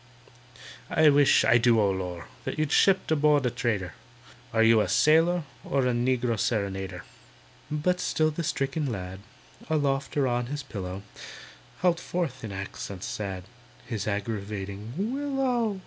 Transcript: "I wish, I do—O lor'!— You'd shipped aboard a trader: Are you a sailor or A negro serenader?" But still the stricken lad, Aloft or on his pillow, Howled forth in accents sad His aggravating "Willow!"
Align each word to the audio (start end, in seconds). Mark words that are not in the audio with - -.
"I 0.89 1.09
wish, 1.09 1.45
I 1.45 1.59
do—O 1.59 1.91
lor'!— 1.91 2.25
You'd 2.47 2.71
shipped 2.71 3.11
aboard 3.11 3.45
a 3.45 3.51
trader: 3.51 3.93
Are 4.51 4.63
you 4.63 4.81
a 4.81 4.89
sailor 4.89 5.43
or 5.63 5.85
A 5.85 5.93
negro 5.93 6.39
serenader?" 6.39 7.03
But 7.69 7.99
still 7.99 8.31
the 8.31 8.43
stricken 8.43 8.91
lad, 8.91 9.19
Aloft 9.69 10.17
or 10.17 10.25
on 10.27 10.47
his 10.47 10.63
pillow, 10.63 11.03
Howled 11.81 11.99
forth 11.99 12.43
in 12.43 12.51
accents 12.51 13.05
sad 13.05 13.43
His 13.85 14.07
aggravating 14.07 14.93
"Willow!" 14.97 15.79